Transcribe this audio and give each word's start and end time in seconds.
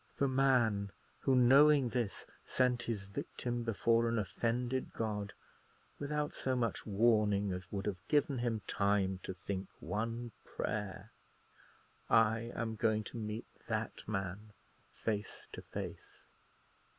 The 0.17 0.27
man 0.27 0.91
who, 1.19 1.35
knowing 1.35 1.89
this, 1.89 2.25
sent 2.43 2.81
his 2.81 3.05
victim 3.05 3.61
before 3.61 4.09
an 4.09 4.17
offended 4.17 4.91
God, 4.93 5.33
without 5.99 6.33
so 6.33 6.55
much 6.55 6.87
warning 6.87 7.51
as 7.53 7.71
would 7.71 7.85
have 7.85 8.07
given 8.07 8.39
him 8.39 8.63
time 8.65 9.19
to 9.21 9.31
think 9.31 9.67
one 9.79 10.31
prayer. 10.43 11.11
I 12.09 12.51
am 12.55 12.73
going 12.77 13.03
to 13.13 13.17
meet 13.17 13.45
that 13.67 14.07
man 14.07 14.53
face 14.91 15.47
to 15.53 15.61
face!" 15.61 16.31